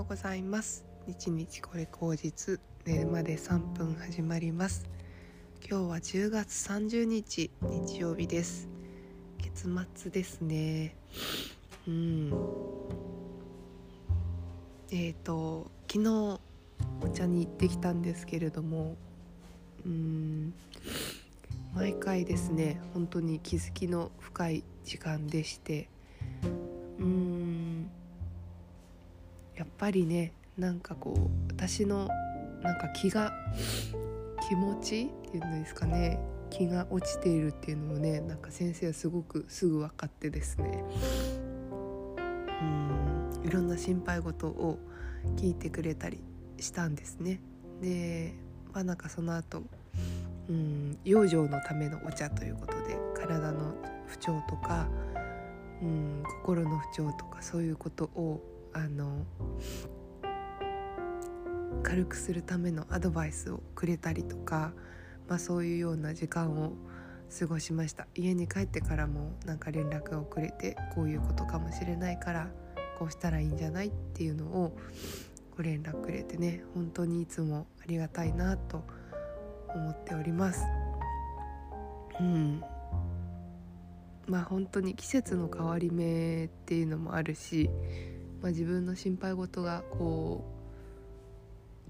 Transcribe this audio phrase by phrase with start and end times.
[0.00, 0.86] ようございます。
[1.06, 4.86] 日日これ口実寝るまで3分始まります。
[5.60, 8.66] 今日は10月30日日曜日です。
[9.42, 10.96] 月末ですね。
[11.86, 12.32] うん。
[14.90, 16.40] えーと昨日
[17.02, 18.96] お茶に行ってきたんですけれども
[19.84, 20.54] うん。
[21.74, 25.90] 毎回ですね本当に気づきの深い時間でして
[29.80, 32.06] ぱりねなんかこう私の
[32.62, 33.32] なんか気が
[34.46, 36.20] 気持ちっていうんですかね
[36.50, 40.84] 気が落ちているっていうのをねなんか先生はすごくすぐ分かってですね
[42.60, 44.78] うんいろんな心配事を
[45.36, 46.22] 聞いてくれたり
[46.58, 47.40] したんですね。
[47.80, 48.34] で
[48.74, 49.62] まあなんかその後
[50.50, 53.74] うん養生のためのお茶ということで体の
[54.06, 54.88] 不調とか
[55.80, 58.42] うん心の不調とかそういうことを
[58.72, 59.26] あの
[61.82, 64.72] 軽くするためのアドバイスをくれたりとか、
[65.28, 66.72] まあ、そういうような時間を
[67.38, 68.06] 過ごしました。
[68.14, 72.50] 家に帰ってからもなんか連絡が遅れてこういうことかもしれないから
[72.98, 74.76] こうしたらいいんじゃないっていうのを
[75.56, 78.84] ご連絡くれてね本当にいつもありがたいなと
[79.74, 80.64] 思っております。
[82.18, 82.62] うん。
[84.26, 87.70] まあ本当に季節の変わり目っていうのもあるし、
[88.42, 90.44] まあ、自分の心配事がこ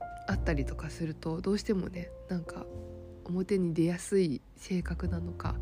[0.00, 2.66] うあったりとかするとどうしてもねなんか
[3.24, 5.56] 表に出やすい性格なのか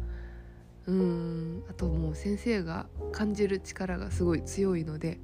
[0.87, 5.19] うーんあともう先生が感じる力がすごい強いので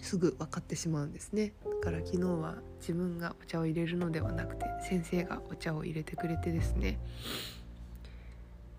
[0.00, 1.52] すぐ分かってしまうんですね。
[1.64, 6.98] だから昨日は自分がお茶を入れるのではなくて先生がお茶を入れてくれてですね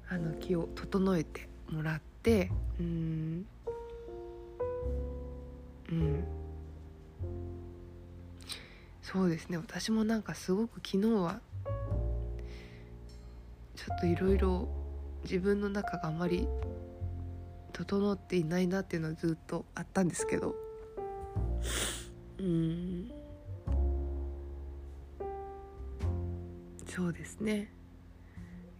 [0.09, 3.45] あの気を整えてもらってうん
[5.89, 6.23] うん。
[9.01, 9.57] そうですね。
[9.57, 11.41] 私もなんかすごく昨日は
[13.75, 14.67] ちょっといろいろ
[15.23, 16.47] 自分の中があまり
[17.73, 20.55] 整っていないなっていうのはずっとあったんですけど。
[22.39, 23.11] うん。
[26.87, 27.73] そうですね。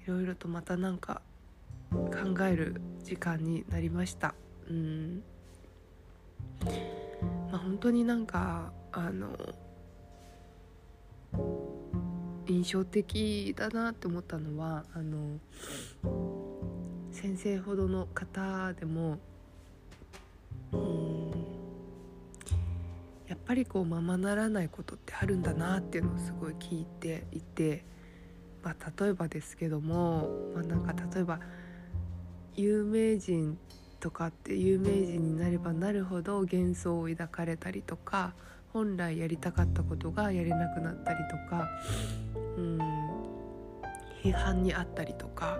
[0.03, 1.21] いろいろとまたなんか
[1.91, 4.35] 考える時間になりました。
[4.69, 5.23] うん。
[7.51, 9.35] まあ本当になんかあの
[12.47, 15.39] 印象的だなって思ったのはあの
[17.11, 19.17] 先生ほどの方でも
[20.73, 21.13] うん
[23.27, 27.85] やっぱりこうままならないことってあるんだなっていうのをすごい聞いていて、
[28.61, 31.39] まあ、例えばですけども、まあ、なんか例えば
[32.55, 33.57] 有名人
[34.03, 38.33] とかって有名人になればなるほど幻想を抱かれたりとか
[38.73, 41.69] 本来やりたかったことがやれなくなったりとか
[42.57, 42.79] うん
[44.21, 45.57] 批判にあったりとか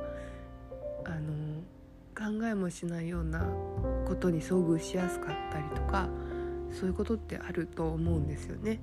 [1.06, 1.62] あの
[2.14, 3.48] 考えもしないような
[4.06, 6.10] ことに遭遇しやすかったりとか
[6.74, 8.82] そういうことってあると思うんですよね。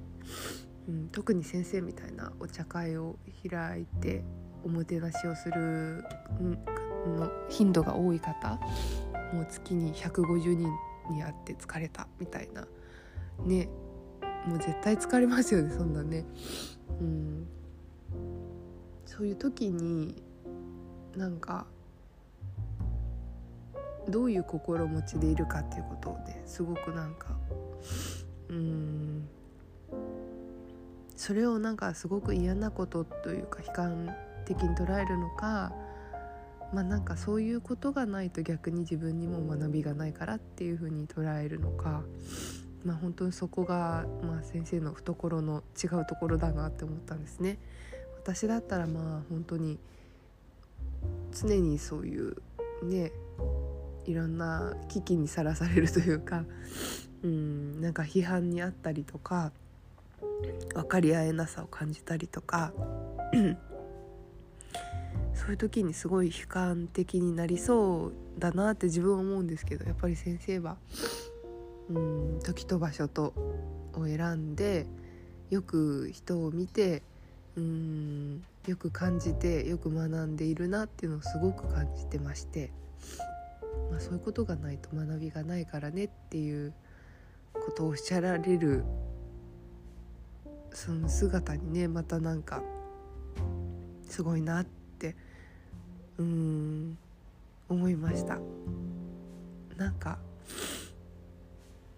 [0.89, 3.17] うん、特に先生みたいなお茶会を
[3.47, 4.25] 開いて
[4.65, 6.05] おもてなしをする、
[7.07, 8.59] の頻度が多い方
[9.33, 10.69] もう月に150人
[11.11, 12.67] に会って疲れたみたいな。
[13.45, 13.69] ね。
[14.47, 16.25] もう絶対疲れますよねそんなね。
[17.01, 17.47] うん、
[19.05, 20.23] そういう時に
[21.17, 21.67] なんか
[24.09, 27.37] どういう心持ちでいるかっていうことをねすごくなんか
[28.49, 29.29] うん。
[31.17, 35.71] それをなんかすごく嫌なことというか悲観的に捉えるのか
[36.73, 42.03] まあなんかそういうことがないと逆に自分にも学びがないからっていうふうに捉えるのか
[42.85, 47.59] まあ本当にそこが、まあ、先生の懐の違うところだなって思ったんですね。
[48.23, 49.79] 私だったらまあ本当に
[51.33, 52.37] 常にそういう
[52.83, 53.13] ね
[54.07, 56.45] いろんな危機にさらされるというか
[57.23, 59.53] うんなんか批判にあったりとか
[60.75, 62.73] 分かり合えなさを感じたりとか
[65.41, 70.77] そういう時にすごい悲観的になりそうだなって自分は思うんですけどやっぱり先生は
[71.89, 73.33] うん時と場所と
[73.95, 74.85] を選んで
[75.49, 77.03] よく人を見て
[77.57, 82.71] うんよく感じてよく学んでいるなっていうのをすごく感じてまして、
[83.91, 86.75] まあ、そういうことがないと学びがないからねっていう
[87.55, 88.85] ことをおっしゃられる
[90.75, 92.63] その姿にねまたなんか
[94.07, 94.65] すごいなっ
[94.99, 95.17] て
[96.21, 96.99] うん。
[97.71, 98.39] 思いました。
[99.77, 100.19] なんか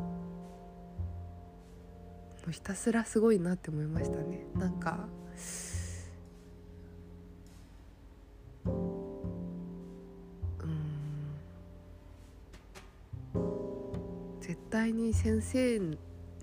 [2.48, 4.46] うひたすらすごいなって思いましたね。
[4.54, 5.06] なんか
[14.40, 15.78] 絶対に先生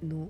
[0.02, 0.30] の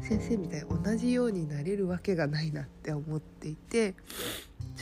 [0.00, 3.94] 先生みたいに同じようになれるわけがないなって思っていて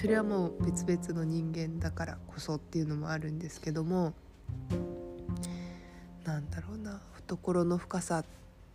[0.00, 4.14] それはもう別々の人間だからこそっていうのもあるんですけども
[6.24, 8.24] なんだろうな懐の深さ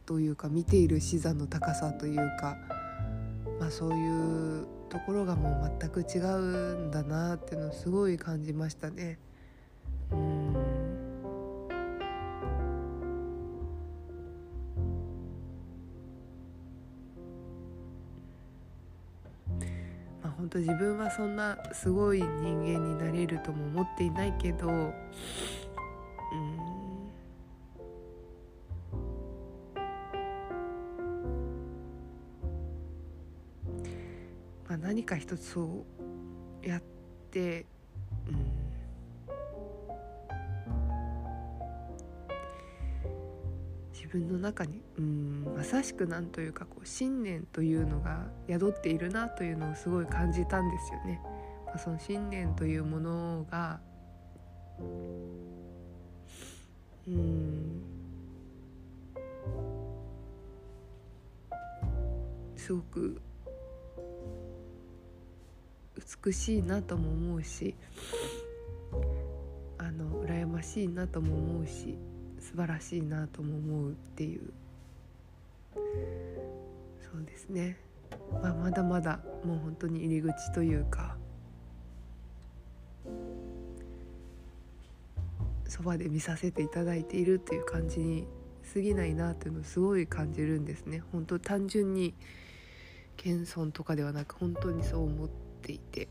[0.05, 2.55] というか見ている視座の高さというか、
[3.59, 9.17] まあ、そういうところがもう全く違うんだなっていうのをすごい感じましたね。
[10.11, 10.44] うん
[20.45, 24.93] 本当自分はそんなすごい人間になれるとも思っていないけどうん。
[34.67, 35.83] まあ、何か一つそ
[36.63, 36.83] うやっ
[37.31, 37.65] て、
[44.05, 51.19] 自分の中に、うん、まさしくなんというかこう信念というのが宿っているなというのをすごい感じたんですよね。
[51.65, 53.79] まあ、その信念というものが
[57.07, 57.81] うん
[62.55, 63.21] すごく
[66.25, 67.75] 美しいなとも思うし
[69.77, 71.97] あの羨ましいなとも思うし
[72.45, 74.53] 素晴らしいなとも思うっていう。
[75.73, 75.81] そ
[77.19, 77.77] うですね、
[78.41, 81.17] まあ、まだまだもう本当に入り口というか
[85.67, 88.27] そばで見させていただいているっていう感じに
[88.73, 91.01] 過ぎないなっていうのをすごい感じるんですね。
[91.11, 92.13] 本当単純に
[93.17, 95.29] 謙遜とかではなく本当にそう思っ
[95.61, 96.07] ていて。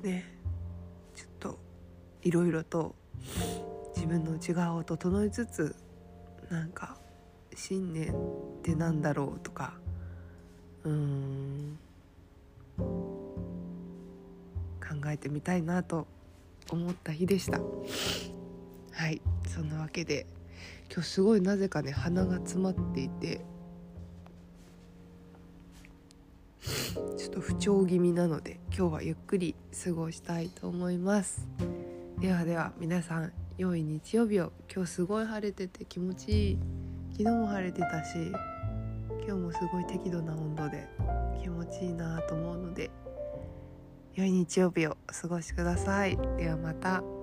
[0.00, 0.24] すね。
[1.14, 1.58] ちょっと
[2.22, 2.94] いろいろと
[3.94, 5.76] 自分の内側を整えつつ
[6.50, 6.96] なんか
[7.54, 8.16] 信念っ
[8.62, 9.74] てなんだろうとか
[10.84, 11.78] うん
[12.78, 12.86] 考
[15.06, 16.06] えてみたいなと
[16.70, 17.60] 思った日でした。
[18.92, 20.26] はいそんなわけで
[20.92, 23.40] 今日すごいなぜかね鼻が詰まっていて
[27.16, 29.54] ちょっと不調気味なので今日はゆっくり
[29.84, 31.46] 過ごしたいと思います。
[32.18, 34.52] ではでは皆さん良い日曜日を。
[34.74, 36.58] 今日すごい晴れてて気持ちいい。
[37.12, 38.16] 昨日も晴れてたし
[39.26, 40.88] 今日もすごい適度な温度で
[41.42, 42.90] 気持ちいいなと思うので
[44.14, 46.16] 良い日曜日をお過ごしください。
[46.38, 47.19] ではまた。